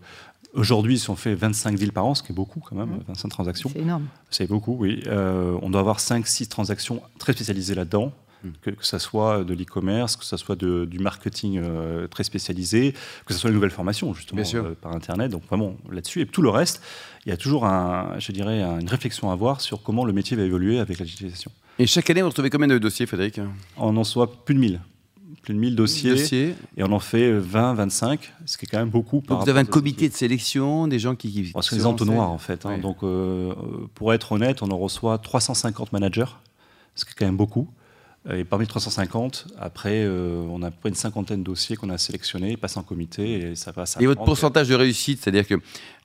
Aujourd'hui, 0.54 1.00
si 1.00 1.10
on 1.10 1.16
fait 1.16 1.34
25 1.34 1.76
deals 1.78 1.92
par 1.92 2.06
an, 2.06 2.14
ce 2.14 2.22
qui 2.22 2.32
est 2.32 2.36
beaucoup 2.36 2.60
quand 2.60 2.76
même, 2.76 3.00
25 3.08 3.28
mmh. 3.28 3.32
transactions. 3.32 3.70
C'est 3.74 3.80
énorme. 3.80 4.06
C'est 4.30 4.48
beaucoup, 4.48 4.78
oui. 4.80 5.02
on 5.10 5.72
doit 5.72 5.82
avoir 5.82 5.98
5-6 5.98 6.48
transactions 6.48 7.02
très 7.18 7.34
spécialisées 7.34 7.74
là-dedans 7.74 8.14
que, 8.62 8.72
ce 8.82 8.98
soit 9.00 9.44
de 9.44 9.54
l'e-commerce, 9.54 10.16
que 10.16 10.26
ce 10.26 10.38
soit 10.38 10.56
du 10.56 11.00
marketing 11.00 11.60
euh, 11.62 12.08
très 12.08 12.24
spécialisé, 12.24 12.94
que 13.26 13.34
ce 13.34 13.40
soit 13.40 13.50
une 13.50 13.56
nouvelle 13.56 13.72
formation 13.72 14.14
justement 14.14 14.44
euh, 14.54 14.76
par 14.82 14.94
Internet. 14.94 15.32
Donc 15.32 15.44
vraiment 15.48 15.76
là-dessus. 15.92 16.22
Et 16.22 16.26
tout 16.26 16.42
le 16.42 16.50
reste, 16.50 16.82
il 17.26 17.30
y 17.30 17.32
a 17.32 17.38
toujours, 17.38 17.66
un, 17.66 18.16
je 18.20 18.32
dirais, 18.32 18.62
une 18.62 18.90
réflexion 18.90 19.30
à 19.30 19.34
avoir 19.34 19.62
sur 19.62 19.82
comment 19.82 20.06
le 20.06 20.14
métier 20.14 20.36
va 20.38 20.44
évoluer 20.44 20.80
avec 20.80 21.00
la 21.00 21.06
digitalisation. 21.06 21.52
Et 21.80 21.88
chaque 21.88 22.10
année, 22.10 22.22
vous 22.22 22.30
retrouvez 22.30 22.50
combien 22.50 22.68
de 22.68 22.78
dossiers, 22.78 23.06
Frédéric? 23.06 23.40
On 23.78 23.96
en 23.98 24.04
soit 24.04 24.46
plus 24.46 24.56
de 24.56 24.60
1000 24.60 24.80
plus 25.44 25.54
de 25.54 25.60
1000 25.60 25.76
dossiers, 25.76 26.56
et 26.78 26.84
on 26.84 26.92
en 26.94 27.00
fait 27.00 27.34
20, 27.34 27.74
25, 27.74 28.34
ce 28.46 28.58
qui 28.58 28.66
est 28.66 28.70
quand 28.70 28.80
même 28.80 28.90
beaucoup. 28.90 29.22
Donc 29.28 29.44
vous 29.44 29.50
avez 29.50 29.60
un 29.60 29.66
comité 29.66 30.08
de 30.08 30.14
sélection, 30.14 30.88
des 30.88 31.00
gens 31.00 31.16
qui... 31.16 31.30
qui 31.32 31.54
c'est 31.62 31.76
des 31.76 31.86
entonnoirs 31.86 32.32
en 32.32 32.38
fait. 32.38 32.66
Hein. 32.66 32.78
Donc 32.78 33.04
euh, 33.04 33.54
pour 33.94 34.14
être 34.14 34.32
honnête, 34.32 34.62
on 34.62 34.72
en 34.72 34.78
reçoit 34.78 35.18
350 35.18 35.92
managers, 35.92 36.26
ce 36.96 37.04
qui 37.04 37.12
est 37.12 37.16
quand 37.20 37.26
même 37.26 37.36
beaucoup. 37.36 37.68
Et 38.32 38.46
parmi 38.46 38.64
les 38.64 38.70
350, 38.70 39.48
après, 39.60 40.06
euh, 40.06 40.46
on 40.50 40.62
a 40.64 40.72
près 40.72 40.88
une 40.88 40.96
cinquantaine 40.96 41.40
de 41.40 41.44
dossiers 41.44 41.76
qu'on 41.76 41.90
a 41.90 41.98
sélectionnés, 41.98 42.56
passent 42.56 42.78
en 42.78 42.84
comité 42.84 43.52
et 43.52 43.56
ça 43.56 43.74
passe. 43.74 43.98
Et 44.00 44.06
votre 44.06 44.24
pourcentage 44.24 44.70
de 44.70 44.76
réussite, 44.76 45.20
c'est-à-dire 45.22 45.46
que, 45.46 45.56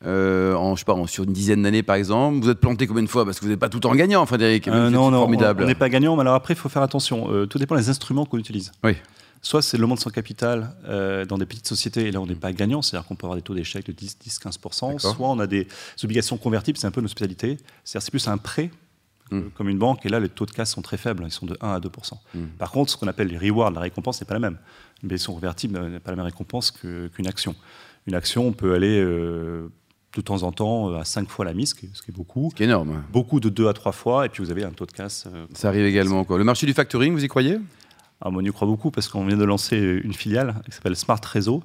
euh, 0.04 0.54
en, 0.54 0.74
je 0.74 0.80
sais 0.80 0.84
pas, 0.84 0.96
sur 1.06 1.24
une 1.24 1.32
dizaine 1.32 1.62
d'années 1.62 1.84
par 1.84 1.94
exemple, 1.94 2.42
vous 2.42 2.50
êtes 2.50 2.58
planté 2.58 2.88
combien 2.88 3.04
de 3.04 3.08
fois? 3.08 3.24
Parce 3.24 3.38
que 3.38 3.44
vous 3.44 3.50
n'êtes 3.52 3.60
pas 3.60 3.68
tout 3.68 3.86
en 3.86 3.94
gagnant, 3.94 4.26
Frédéric. 4.26 4.66
Euh, 4.66 4.90
non, 4.90 5.12
non, 5.12 5.18
formidable. 5.18 5.62
on 5.62 5.66
n'est 5.66 5.76
pas 5.76 5.88
gagnant, 5.88 6.16
mais 6.16 6.22
alors 6.22 6.34
après, 6.34 6.54
il 6.54 6.56
faut 6.56 6.68
faire 6.68 6.82
attention. 6.82 7.46
tout 7.46 7.58
dépend 7.58 7.76
des 7.76 7.88
instruments 7.88 8.26
qu'on 8.26 8.38
utilise. 8.38 8.72
Oui. 8.82 8.96
Soit 9.40 9.62
c'est 9.62 9.78
le 9.78 9.86
monde 9.86 10.00
sans 10.00 10.10
capital 10.10 10.74
dans 11.28 11.38
des 11.38 11.46
petites 11.46 11.68
sociétés, 11.68 12.08
et 12.08 12.10
là 12.10 12.20
on 12.20 12.26
n'est 12.26 12.34
pas 12.34 12.52
gagnant, 12.52 12.82
c'est-à-dire 12.82 13.06
qu'on 13.06 13.14
peut 13.14 13.26
avoir 13.26 13.36
des 13.36 13.42
taux 13.42 13.54
d'échec 13.54 13.86
de 13.86 13.92
10, 13.92 14.18
10 14.18 14.40
15%. 14.40 14.98
Soit 14.98 15.16
on 15.20 15.38
a 15.38 15.46
des 15.46 15.68
obligations 16.02 16.36
convertibles, 16.36 16.78
c'est 16.78 16.88
un 16.88 16.90
peu 16.90 17.00
nos 17.00 17.06
spécialités. 17.06 17.58
C'est-à-dire 17.84 18.02
c'est 18.02 18.10
plus 18.10 18.26
un 18.26 18.38
prêt 18.38 18.72
Mm. 19.30 19.40
comme 19.54 19.68
une 19.68 19.78
banque. 19.78 20.04
Et 20.06 20.08
là, 20.08 20.20
les 20.20 20.28
taux 20.28 20.46
de 20.46 20.50
casse 20.50 20.72
sont 20.72 20.82
très 20.82 20.96
faibles, 20.96 21.24
ils 21.26 21.32
sont 21.32 21.46
de 21.46 21.56
1 21.60 21.74
à 21.74 21.80
2 21.80 21.88
mm. 21.88 22.40
Par 22.58 22.70
contre, 22.70 22.90
ce 22.90 22.96
qu'on 22.96 23.08
appelle 23.08 23.28
les 23.28 23.38
rewards, 23.38 23.70
la 23.70 23.80
récompense 23.80 24.20
n'est 24.20 24.26
pas 24.26 24.34
la 24.34 24.40
même. 24.40 24.58
Une 25.02 25.16
sont 25.18 25.34
convertible 25.34 25.78
n'est 25.88 26.00
pas 26.00 26.10
la 26.10 26.16
même 26.16 26.26
récompense 26.26 26.70
qu'une 26.70 27.26
action. 27.26 27.54
Une 28.06 28.14
action, 28.14 28.46
on 28.46 28.52
peut 28.52 28.74
aller 28.74 29.00
euh, 29.00 29.70
de 30.16 30.20
temps 30.20 30.42
en 30.42 30.52
temps 30.52 30.94
à 30.94 31.04
5 31.04 31.28
fois 31.28 31.44
la 31.44 31.54
mise, 31.54 31.70
ce 31.70 31.74
qui 31.74 31.86
est, 31.86 32.14
beaucoup. 32.14 32.50
C'est 32.56 32.64
énorme. 32.64 33.02
Beaucoup 33.12 33.40
de 33.40 33.48
2 33.48 33.68
à 33.68 33.72
3 33.72 33.92
fois, 33.92 34.26
et 34.26 34.28
puis 34.28 34.42
vous 34.42 34.50
avez 34.50 34.64
un 34.64 34.70
taux 34.70 34.86
de 34.86 34.92
casse. 34.92 35.26
Euh, 35.32 35.46
Ça 35.54 35.68
arrive 35.68 35.84
également. 35.84 36.24
Quoi. 36.24 36.38
Le 36.38 36.44
marché 36.44 36.66
du 36.66 36.72
factoring, 36.72 37.12
vous 37.12 37.24
y 37.24 37.28
croyez? 37.28 37.58
On 38.24 38.44
y 38.44 38.50
croit 38.50 38.66
beaucoup 38.66 38.90
parce 38.90 39.08
qu'on 39.08 39.24
vient 39.24 39.36
de 39.36 39.44
lancer 39.44 39.76
une 39.76 40.12
filiale 40.12 40.54
qui 40.66 40.72
s'appelle 40.72 40.96
Smart 40.96 41.20
Réseau. 41.24 41.62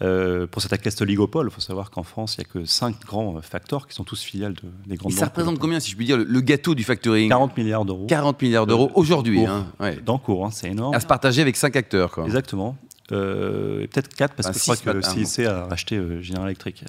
Euh, 0.00 0.48
pour 0.48 0.60
cette 0.60 0.72
à 0.72 1.02
oligopole, 1.02 1.48
il 1.48 1.54
faut 1.54 1.60
savoir 1.60 1.90
qu'en 1.90 2.02
France, 2.02 2.36
il 2.36 2.40
n'y 2.40 2.46
a 2.46 2.52
que 2.52 2.64
5 2.64 3.04
grands 3.06 3.40
facteurs 3.40 3.86
qui 3.86 3.94
sont 3.94 4.02
tous 4.02 4.20
filiales 4.20 4.54
de, 4.54 4.62
des 4.86 4.96
grandes 4.96 5.12
Et 5.12 5.14
ça 5.14 5.26
représente 5.26 5.60
combien, 5.60 5.78
si 5.78 5.90
je 5.90 5.96
puis 5.96 6.06
dire, 6.06 6.16
le, 6.16 6.40
gâteau 6.40 6.74
du 6.74 6.82
factoring? 6.82 7.28
40 7.28 7.56
milliards 7.56 7.84
d'euros. 7.84 8.06
40 8.06 8.42
milliards 8.42 8.66
d'euros 8.66 8.90
aujourd'hui. 8.94 9.44
Hein, 9.44 9.66
Dans 10.04 10.18
cours, 10.18 10.44
hein, 10.44 10.50
c'est 10.50 10.70
énorme. 10.70 10.94
À 10.94 10.98
se 10.98 11.06
partager 11.06 11.40
avec 11.40 11.56
5 11.56 11.76
acteurs. 11.76 12.10
Quoi. 12.10 12.24
Exactement. 12.24 12.76
Euh, 13.10 13.86
peut-être 13.88 14.14
4 14.14 14.34
parce 14.34 14.48
que 14.48 14.58
je 14.58 14.62
crois 14.62 14.76
que 14.76 14.90
le 14.90 15.02
CIC 15.02 15.46
a 15.46 15.66
racheté 15.66 15.96
euh, 15.96 16.22
General 16.22 16.46
Electric. 16.46 16.84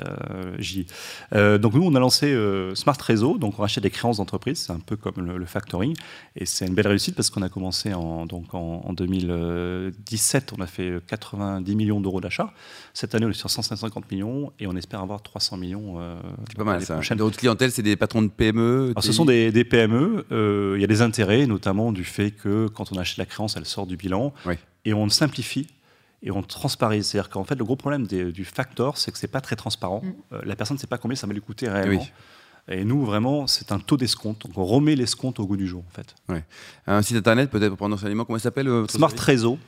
Euh, 1.33 1.57
donc 1.57 1.73
nous, 1.73 1.83
on 1.83 1.95
a 1.95 1.99
lancé 1.99 2.37
Smart 2.75 2.97
Réseau, 2.99 3.37
donc 3.37 3.57
on 3.57 3.61
rachète 3.61 3.83
des 3.83 3.89
créances 3.89 4.17
d'entreprise, 4.17 4.59
c'est 4.59 4.71
un 4.71 4.79
peu 4.79 4.95
comme 4.95 5.25
le, 5.25 5.45
factoring, 5.45 5.95
et 6.35 6.45
c'est 6.45 6.65
une 6.65 6.73
belle 6.73 6.87
réussite 6.87 7.15
parce 7.15 7.29
qu'on 7.29 7.41
a 7.41 7.49
commencé 7.49 7.93
en, 7.93 8.25
donc 8.25 8.53
en, 8.53 8.93
2017, 8.93 10.53
on 10.57 10.61
a 10.61 10.67
fait 10.67 10.93
90 11.07 11.75
millions 11.75 11.99
d'euros 11.99 12.21
d'achat. 12.21 12.53
Cette 12.93 13.15
année, 13.15 13.25
on 13.25 13.29
est 13.29 13.33
sur 13.33 13.49
150 13.49 14.11
millions 14.11 14.53
et 14.59 14.67
on 14.67 14.75
espère 14.75 15.01
avoir 15.01 15.21
300 15.21 15.57
millions. 15.57 15.99
c'est 16.47 16.57
pas 16.57 16.63
mal 16.63 16.83
ça. 16.83 16.99
De 16.99 17.23
votre 17.23 17.37
clientèle, 17.37 17.71
c'est 17.71 17.81
des 17.81 17.95
patrons 17.95 18.21
de 18.21 18.29
PME 18.29 18.91
Alors, 18.91 19.03
Ce 19.03 19.11
sont 19.11 19.25
des, 19.25 19.51
PME. 19.63 20.25
Il 20.75 20.81
y 20.81 20.83
a 20.83 20.87
des 20.87 21.01
intérêts, 21.01 21.45
notamment 21.45 21.91
du 21.91 22.03
fait 22.03 22.31
que 22.31 22.67
quand 22.67 22.91
on 22.91 22.97
achète 22.97 23.17
la 23.17 23.25
créance, 23.25 23.57
elle 23.57 23.65
sort 23.65 23.87
du 23.87 23.97
bilan. 23.97 24.33
Et 24.85 24.93
on 24.93 25.07
simplifie 25.09 25.67
et 26.23 26.31
on 26.31 26.41
transparaît. 26.41 27.01
C'est-à-dire 27.03 27.29
qu'en 27.29 27.43
fait, 27.43 27.55
le 27.55 27.65
gros 27.65 27.75
problème 27.75 28.07
du 28.07 28.45
factor, 28.45 28.97
c'est 28.97 29.11
que 29.11 29.17
c'est 29.17 29.27
pas 29.27 29.41
très 29.41 29.55
transparent. 29.55 30.01
Mm. 30.03 30.13
Euh, 30.33 30.41
la 30.45 30.55
personne 30.55 30.75
ne 30.75 30.79
sait 30.79 30.87
pas 30.87 30.97
combien 30.97 31.15
ça 31.15 31.27
va 31.27 31.33
lui 31.33 31.41
coûter 31.41 31.69
réellement. 31.69 32.05
Et 32.69 32.85
nous, 32.85 33.03
vraiment, 33.03 33.45
c'est 33.45 33.73
un 33.73 33.79
taux 33.79 33.97
d'escompte. 33.97 34.47
Donc, 34.47 34.57
on 34.57 34.63
remet 34.63 34.95
l'escompte 34.95 35.37
au 35.41 35.45
goût 35.45 35.57
du 35.57 35.67
jour, 35.67 35.83
en 35.85 35.93
fait. 35.93 36.15
Un 36.87 37.01
site 37.01 37.17
internet, 37.17 37.49
peut-être 37.49 37.69
pour 37.69 37.77
prendre 37.77 37.95
enseignement, 37.95 38.23
comment 38.23 38.37
il 38.37 38.41
s'appelle 38.41 38.69
Smart 38.87 39.11
Réseau. 39.17 39.59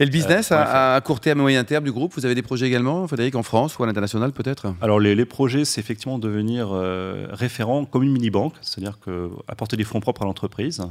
Et 0.00 0.04
le 0.04 0.10
business 0.10 0.52
à, 0.52 1.00
court 1.04 1.20
terme 1.20 1.40
et 1.40 1.42
moyen 1.42 1.64
terme 1.64 1.84
du 1.84 1.92
groupe, 1.92 2.14
vous 2.14 2.24
avez 2.24 2.34
des 2.34 2.42
projets 2.42 2.66
également, 2.66 3.06
Frédéric, 3.06 3.34
en 3.34 3.42
France 3.42 3.78
ou 3.78 3.82
à 3.82 3.86
l'international 3.86 4.32
peut-être? 4.32 4.74
Alors 4.80 5.00
les, 5.00 5.24
projets, 5.24 5.64
c'est 5.64 5.80
effectivement 5.80 6.18
devenir 6.18 6.70
référent 7.30 7.84
comme 7.84 8.02
une 8.02 8.12
mini-banque, 8.12 8.54
c'est-à-dire 8.60 8.98
apporter 9.48 9.76
des 9.76 9.84
fonds 9.84 10.00
propres 10.00 10.22
à 10.22 10.24
l'entreprise, 10.24 10.82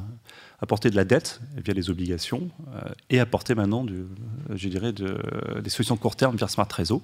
apporter 0.61 0.89
de 0.89 0.95
la 0.95 1.03
dette 1.03 1.41
via 1.63 1.73
les 1.73 1.89
obligations 1.89 2.49
et 3.09 3.19
apporter 3.19 3.55
maintenant, 3.55 3.83
du, 3.83 4.05
je 4.53 4.69
dirais, 4.69 4.93
de, 4.93 5.17
des 5.61 5.69
solutions 5.69 5.97
court 5.97 6.15
terme 6.15 6.35
via 6.35 6.47
Smart 6.47 6.67
Réseau. 6.71 7.01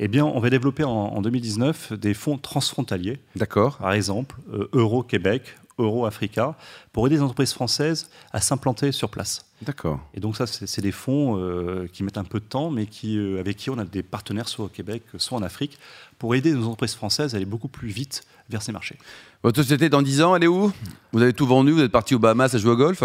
Eh 0.00 0.08
bien, 0.08 0.24
on 0.24 0.40
va 0.40 0.50
développer 0.50 0.84
en, 0.84 1.20
2019 1.20 1.94
des 1.94 2.14
fonds 2.14 2.38
transfrontaliers. 2.38 3.18
D'accord. 3.36 3.78
Par 3.78 3.92
exemple, 3.92 4.36
Euro-Québec, 4.72 5.56
Euro-Africa, 5.78 6.54
pour 6.92 7.06
aider 7.06 7.16
les 7.16 7.22
entreprises 7.22 7.52
françaises 7.52 8.10
à 8.32 8.40
s'implanter 8.40 8.92
sur 8.92 9.08
place. 9.08 9.44
D'accord. 9.62 10.00
Et 10.14 10.20
donc 10.20 10.36
ça, 10.36 10.46
c'est 10.46 10.80
des 10.80 10.92
fonds 10.92 11.36
euh, 11.38 11.88
qui 11.92 12.04
mettent 12.04 12.18
un 12.18 12.24
peu 12.24 12.38
de 12.38 12.44
temps, 12.44 12.70
mais 12.70 12.86
qui, 12.86 13.18
euh, 13.18 13.40
avec 13.40 13.56
qui 13.56 13.70
on 13.70 13.78
a 13.78 13.84
des 13.84 14.02
partenaires 14.02 14.48
soit 14.48 14.66
au 14.66 14.68
Québec, 14.68 15.02
soit 15.16 15.36
en 15.36 15.42
Afrique, 15.42 15.78
pour 16.18 16.34
aider 16.34 16.52
nos 16.52 16.66
entreprises 16.66 16.94
françaises 16.94 17.34
à 17.34 17.36
aller 17.36 17.46
beaucoup 17.46 17.68
plus 17.68 17.88
vite 17.88 18.24
vers 18.48 18.62
ces 18.62 18.72
marchés. 18.72 18.96
Votre 19.42 19.62
société, 19.62 19.88
dans 19.88 20.02
10 20.02 20.22
ans, 20.22 20.36
elle 20.36 20.44
est 20.44 20.48
où? 20.48 20.72
Vous 21.12 21.22
avez 21.22 21.32
tout 21.32 21.46
vendu, 21.46 21.72
vous 21.72 21.82
êtes 21.82 21.92
parti 21.92 22.14
aux 22.14 22.18
Bahamas 22.18 22.54
à 22.54 22.58
jouer 22.58 22.72
au 22.72 22.76
golf? 22.76 23.02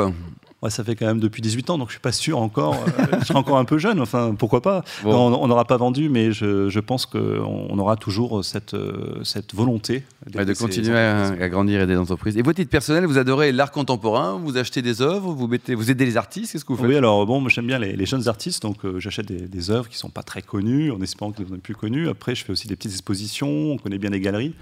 Ça 0.69 0.83
fait 0.83 0.95
quand 0.95 1.05
même 1.05 1.19
depuis 1.19 1.41
18 1.41 1.69
ans, 1.71 1.77
donc 1.77 1.89
je 1.89 1.93
suis 1.93 2.01
pas 2.01 2.11
sûr 2.11 2.39
encore. 2.39 2.75
Euh, 2.75 3.17
je 3.19 3.25
suis 3.25 3.35
encore 3.35 3.57
un 3.57 3.65
peu 3.65 3.77
jeune, 3.77 3.99
enfin 3.99 4.35
pourquoi 4.37 4.61
pas. 4.61 4.83
On 5.03 5.47
n'aura 5.47 5.65
pas 5.65 5.77
vendu, 5.77 6.09
mais 6.09 6.31
je, 6.31 6.79
pense 6.79 7.05
qu'on 7.05 7.79
aura 7.79 7.95
toujours 7.95 8.43
cette, 8.43 8.73
euh, 8.73 9.23
cette 9.23 9.55
volonté 9.55 10.03
de 10.27 10.53
continuer 10.53 10.97
à, 10.97 11.49
grandir 11.49 11.81
et 11.81 11.85
les 11.85 11.97
entreprises. 11.97 12.37
Et 12.37 12.41
votre 12.41 12.57
titre 12.57 12.71
personnel, 12.71 13.05
vous 13.05 13.17
adorez 13.17 13.51
l'art 13.51 13.71
contemporain, 13.71 14.39
vous 14.41 14.57
achetez 14.57 14.81
des 14.81 15.01
œuvres, 15.01 15.31
vous, 15.31 15.47
mettez, 15.47 15.75
vous 15.75 15.91
aidez 15.91 16.05
les 16.05 16.17
artistes, 16.17 16.51
qu'est-ce 16.51 16.65
que 16.65 16.73
vous 16.73 16.79
faites? 16.79 16.87
Oui, 16.87 16.95
alors 16.95 17.25
bon, 17.25 17.39
moi 17.39 17.49
j'aime 17.49 17.67
bien 17.67 17.79
les, 17.79 18.05
jeunes 18.05 18.27
artistes, 18.27 18.61
donc 18.63 18.85
euh, 18.85 18.99
j'achète 18.99 19.27
des, 19.27 19.47
des, 19.47 19.71
œuvres 19.71 19.87
qui 19.87 19.97
sont 19.97 20.09
pas 20.09 20.23
très 20.23 20.41
connues, 20.41 20.91
en 20.91 21.01
espérant 21.01 21.31
qu'elles 21.31 21.47
soient 21.47 21.57
plus 21.57 21.75
connues. 21.75 22.09
Après, 22.09 22.35
je 22.35 22.43
fais 22.43 22.51
aussi 22.51 22.67
des 22.67 22.75
petites 22.75 22.91
expositions, 22.91 23.71
on 23.71 23.77
connaît 23.77 23.97
bien 23.97 24.09
les 24.09 24.19
galeries, 24.19 24.53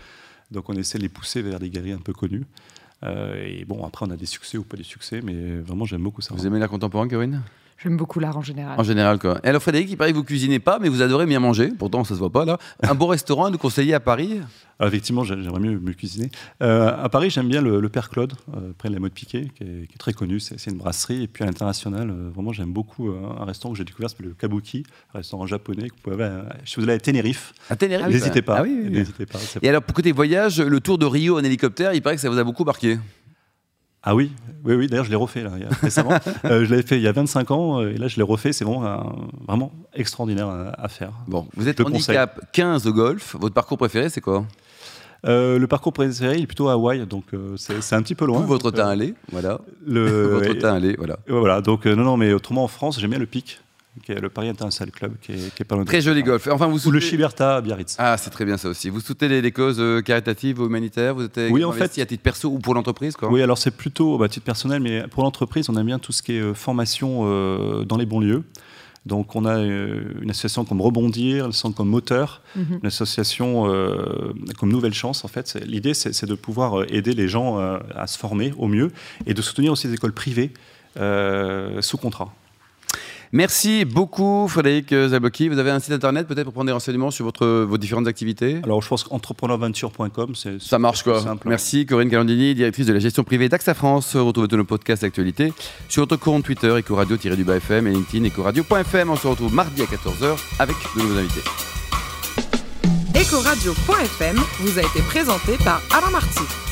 donc 0.52 0.70
on 0.70 0.74
essaie 0.74 0.98
de 0.98 1.04
les 1.04 1.10
pousser 1.10 1.42
vers 1.42 1.60
des 1.60 1.70
galeries 1.70 1.94
un 1.94 1.98
peu 1.98 2.14
connues. 2.14 2.46
Euh, 3.04 3.44
et 3.46 3.66
bon, 3.66 3.86
après, 3.86 4.06
on 4.08 4.12
a 4.12 4.18
des 4.18 4.26
succès 4.26 4.58
ou 4.58 4.64
pas 4.64 4.78
des 4.78 4.84
succès, 4.84 5.22
mais 5.22 5.60
vraiment, 5.60 5.86
j'aime 5.86 6.04
beaucoup 6.04 6.22
ça. 6.22 6.34
Vous 6.36 6.46
aimez 6.46 6.60
l'art 6.60 6.70
contemporain, 6.70 7.08
Corinne 7.08 7.42
J'aime 7.84 7.98
beaucoup 7.98 8.20
l'art 8.20 8.38
en 8.38 8.44
général. 8.44 8.80
En 8.80 8.84
général, 8.84 9.18
quoi. 9.18 9.40
Et 9.44 9.48
alors, 9.48 9.62
Frédéric, 9.62 9.90
il 9.90 9.98
paraît 9.98 10.12
que 10.12 10.18
vous 10.18 10.24
cuisinez 10.24 10.60
pas, 10.60 10.78
mais 10.80 10.88
vous 10.88 11.02
adorez 11.02 11.26
bien 11.26 11.40
manger. 11.40 11.70
Pourtant, 11.80 12.04
ça 12.04 12.14
se 12.14 12.20
voit 12.20 12.30
pas 12.30 12.46
là. 12.46 12.60
Un 12.84 12.94
beau 12.94 13.08
restaurant 13.08 13.46
à 13.46 13.50
nous 13.50 13.58
conseiller 13.58 13.96
à 13.96 14.00
Paris 14.00 14.40
ah, 14.80 14.86
Effectivement, 14.86 15.24
j'aimerais 15.24 15.60
mieux 15.60 15.80
me 15.80 15.92
cuisiner. 15.94 16.30
Euh, 16.62 16.92
à 17.04 17.10
Paris, 17.10 17.32
j'aime 17.32 17.48
bien 17.48 17.60
le, 17.60 17.90
Père 17.90 18.10
Claude, 18.10 18.34
euh, 18.56 18.72
près 18.78 18.90
de 18.90 18.94
la 18.94 19.00
mode 19.00 19.14
Piquet, 19.14 19.48
qui 19.56 19.64
est, 19.64 19.98
très 19.98 20.14
connu. 20.14 20.40
C'est 20.40 20.64
une 20.68 20.78
brasserie. 20.78 21.24
Et 21.24 21.28
puis 21.28 21.44
à 21.44 21.48
l'international, 21.48 22.12
euh, 22.12 22.30
vraiment, 22.32 22.54
j'aime 22.54 22.72
beaucoup 22.72 23.10
un 23.10 23.46
restaurant 23.46 23.74
que 23.74 23.80
j'ai 23.80 23.84
découvert, 23.84 24.12
c'est 24.12 24.22
le 24.22 24.36
Kabuki, 24.36 24.84
un 25.16 25.18
restaurant 25.18 25.48
japonais 25.48 25.90
que 25.90 25.96
vous 25.96 26.02
pouvez 26.04 26.24
avoir. 26.24 26.54
Je 26.64 26.76
vous 26.76 26.84
allez 26.84 26.94
à 26.94 27.00
Tenerife. 27.00 27.54
À 27.68 27.76
Tenerife 27.76 28.08
N'hésitez 28.10 28.44
pas. 28.44 28.58
Ah, 28.60 28.64
oui, 28.64 29.06
oui. 29.20 29.26
pas. 29.26 29.40
Et 29.64 29.70
alors, 29.70 29.82
pour 29.82 29.96
côté 29.96 30.12
voyage, 30.12 30.62
le 30.62 30.80
tour 30.80 31.00
de 31.00 31.08
Rio 31.08 31.40
en 31.40 31.44
hélicoptère, 31.44 31.96
il 31.96 32.04
paraît 32.04 32.16
que 32.16 32.22
ça 32.22 32.30
vous 32.30 32.38
a 32.38 32.44
beaucoup 32.44 32.64
marqué. 32.64 33.00
Ah 34.04 34.16
oui, 34.16 34.32
oui, 34.66 34.76
oui. 34.76 34.88
D'ailleurs, 34.88 35.06
je 35.06 35.12
l'ai 35.12 35.16
refait 35.16 35.44
là, 35.44 35.52
récemment. 35.82 36.18
Euh, 36.46 36.66
je 36.66 36.72
l'avais 36.72 36.82
fait 36.82 36.98
il 36.98 37.04
y 37.04 37.08
a 37.08 37.12
25 37.12 37.52
ans 37.52 37.82
euh, 37.82 37.94
et 37.94 37.98
là, 37.98 38.08
je 38.08 38.18
l'ai 38.18 38.24
refait. 38.24 38.52
C'est 38.52 38.66
vraiment, 38.66 39.30
vraiment 39.48 39.72
extraordinaire 39.94 40.48
à, 40.48 40.88
faire. 40.88 41.12
Bon, 41.28 41.48
vous 41.56 41.68
êtes 41.68 41.80
handicap 41.82 42.40
15 42.52 42.88
au 42.88 42.94
golf. 42.94 43.36
Votre 43.40 43.54
parcours 43.54 43.78
préféré, 43.78 44.10
c'est 44.10 44.22
quoi? 44.22 44.46
Euh, 45.28 45.60
le 45.60 45.68
parcours 45.68 45.94
préféré, 45.94 46.38
il 46.38 46.44
est 46.44 46.48
plutôt 46.48 46.70
à 46.70 46.74
Hawaï, 46.74 47.06
donc 47.06 47.26
c'est 47.58 47.94
un 47.94 48.02
petit 48.02 48.16
peu 48.16 48.26
loin. 48.26 48.42
Où 48.42 48.48
votre 48.48 48.72
teint 48.72 48.88
allait, 48.88 49.14
voilà. 49.32 49.60
Le... 49.86 50.26
votre 50.28 50.54
teint 50.54 50.74
allait, 50.74 50.96
voilà. 50.98 51.20
Voilà, 51.28 51.62
donc 51.62 51.86
non, 51.86 52.04
non, 52.04 52.18
mais 52.18 52.34
autrement 52.34 52.64
en 52.64 52.68
France, 52.68 53.00
j'aime 53.00 53.12
bien 53.12 53.20
le 53.20 53.28
pic 53.28 53.62
qui 54.04 54.14
est 54.14 54.20
le 54.20 54.30
Paris 54.30 54.48
International 54.48 54.92
Club, 54.92 55.16
qui 55.22 55.34
est, 55.34 55.54
qui 55.54 55.64
est 55.64 55.66
pas 55.66 55.76
loin 55.76 55.84
Très 55.84 56.02
joli 56.02 56.24
golf. 56.24 56.48
Enfin, 56.50 56.68
vous 56.68 56.88
Ou 56.88 56.92
le 56.92 57.00
Chiberta 57.00 57.58
à 57.58 57.62
Biarritz. 57.62 57.96
Ah, 58.00 58.16
c'est 58.18 58.30
très 58.30 58.46
bien 58.46 58.58
ça 58.58 58.70
aussi. 58.70 58.90
Vous 58.90 59.02
soutenez 59.02 59.42
les, 59.42 59.52
causes 59.52 59.80
euh, 59.80 60.02
caritatives 60.02 60.60
ou 60.60 60.66
humanitaires? 60.66 61.14
Vous 61.14 61.26
êtes 61.26 61.40
oui, 61.50 61.64
en 61.66 61.72
fait, 61.74 62.00
à 62.00 62.06
titre 62.06 62.24
perso 62.24 62.50
ou 62.50 62.60
pour 62.60 62.74
l'entreprise 62.74 63.16
Oui, 63.24 63.42
alors 63.42 63.58
c'est 63.58 63.72
plutôt 63.72 64.18
bah, 64.18 64.26
à 64.26 64.30
titre 64.30 64.46
personnel, 64.46 64.82
mais 64.82 65.06
pour 65.08 65.24
l'entreprise, 65.24 65.70
on 65.70 65.76
aime 65.76 65.86
bien 65.86 66.00
tout 66.00 66.14
ce 66.14 66.24
qui 66.24 66.34
est 66.34 66.42
euh, 66.42 66.54
formation 66.54 67.22
euh, 67.24 67.84
dans 67.84 67.98
les 67.98 68.06
bons 68.06 68.22
lieux. 68.22 68.44
Donc 69.06 69.36
on 69.36 69.46
a 69.46 69.58
une 69.58 70.30
association 70.30 70.64
comme 70.64 70.80
Rebondir, 70.80 71.48
le 71.48 71.54
centre 71.54 71.76
comme 71.76 71.90
Moteur, 71.90 72.44
mhm. 72.56 72.82
une 72.84 72.88
association 72.88 73.66
comme 74.60 74.70
Nouvelle 74.70 74.94
Chance 74.94 75.26
en 75.26 75.28
fait. 75.28 75.58
L'idée 75.66 75.96
c'est 75.96 76.28
de 76.28 76.36
pouvoir 76.36 76.84
aider 76.88 77.16
les 77.16 77.28
gens 77.28 77.58
à 77.58 78.06
se 78.06 78.20
former 78.20 78.54
au 78.60 78.68
mieux 78.68 78.92
et 79.26 79.34
de 79.34 79.42
soutenir 79.42 79.72
aussi 79.72 79.88
les 79.88 79.96
écoles 79.96 80.14
privées 80.14 80.54
sous 80.96 81.98
contrat. 81.98 82.32
Merci 83.34 83.86
beaucoup, 83.86 84.48
Frédéric 84.50 84.94
Zabocki. 84.94 85.48
Vous 85.48 85.58
avez 85.58 85.72
un 85.72 85.80
site 85.80 85.94
internet 85.94 86.28
peut-être 86.28 86.44
pour 86.44 86.54
prendre 86.54 86.68
des 86.68 86.74
renseignements 86.74 87.12
sur 87.12 87.24
votre, 87.24 87.64
vos 87.64 87.78
différentes 87.78 88.08
activités? 88.08 88.60
Alors, 88.64 88.82
je 88.82 88.90
pense 88.90 89.04
qu'entrepreneurventure.com, 89.04 90.36
c'est. 90.36 90.62
Ça 90.62 90.80
marche 90.80 91.04
quoi. 91.04 91.22
Simple. 91.22 91.48
Merci, 91.48 91.86
Corinne 91.86 92.10
Calandini, 92.10 92.54
directrice 92.56 92.88
de 92.88 92.94
la 92.94 93.00
gestion 93.00 93.24
privée 93.24 93.48
d'AXA 93.48 93.74
France. 93.74 94.16
Retrouvez 94.16 94.48
tous 94.48 94.58
nos 94.58 94.66
podcasts 94.66 95.04
d'actualité 95.04 95.54
sur 95.88 96.04
notre 96.04 96.18
compte 96.18 96.44
Twitter, 96.44 96.68
Ecoradio-FM 96.68 97.88
et 97.88 97.92
LinkedIn, 97.92 98.26
Ecoradio.fm. 98.26 99.10
On 99.10 99.16
se 99.16 99.28
retrouve 99.28 99.54
mardi 99.54 99.82
à 99.82 99.86
14h 99.86 100.38
avec 100.60 100.76
de 100.96 101.02
nouveaux 101.02 101.18
invités. 101.18 101.42
Ecoradio.fm 103.16 104.38
vous 104.60 104.80
a 104.80 104.82
été 104.82 105.02
présenté 105.08 105.58
par 105.64 105.82
Alain 105.96 106.10
Marty. 106.12 106.71